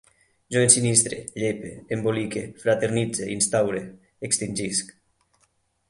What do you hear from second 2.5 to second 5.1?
fraternitze, instaure, extingisc